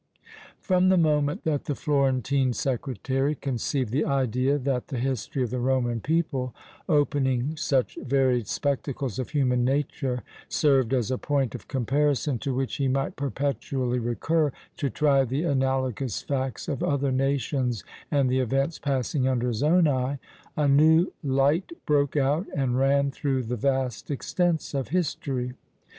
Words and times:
From 0.59 0.89
the 0.89 0.97
moment 0.97 1.43
that 1.43 1.65
the 1.65 1.75
Florentine 1.75 2.53
secretary 2.53 3.35
conceived 3.35 3.91
the 3.91 4.03
idea 4.03 4.57
that 4.57 4.87
the 4.87 4.97
history 4.97 5.43
of 5.43 5.51
the 5.51 5.59
Roman 5.59 5.99
people, 6.01 6.55
opening 6.89 7.55
such 7.55 7.99
varied 8.01 8.47
spectacles 8.47 9.19
of 9.19 9.29
human 9.29 9.63
nature, 9.63 10.23
served 10.49 10.91
as 10.91 11.11
a 11.11 11.19
point 11.19 11.53
of 11.53 11.67
comparison 11.67 12.39
to 12.39 12.51
which 12.51 12.77
he 12.77 12.87
might 12.87 13.15
perpetually 13.15 13.99
recur 13.99 14.51
to 14.77 14.89
try 14.89 15.23
the 15.23 15.43
analogous 15.43 16.23
facts 16.23 16.67
of 16.67 16.81
other 16.81 17.11
nations 17.11 17.83
and 18.09 18.27
the 18.27 18.39
events 18.39 18.79
passing 18.79 19.27
under 19.27 19.49
his 19.49 19.61
own 19.61 19.87
eye, 19.87 20.17
a 20.57 20.67
new 20.67 21.11
light 21.23 21.73
broke 21.85 22.17
out 22.17 22.47
and 22.55 22.79
ran 22.79 23.11
through 23.11 23.43
the 23.43 23.55
vast 23.55 24.09
extents 24.09 24.73
of 24.73 24.87
history. 24.87 25.53